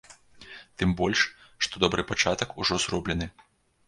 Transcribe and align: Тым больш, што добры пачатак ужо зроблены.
Тым 0.81 0.95
больш, 1.01 1.19
што 1.65 1.81
добры 1.83 2.05
пачатак 2.13 2.57
ужо 2.65 2.79
зроблены. 2.87 3.29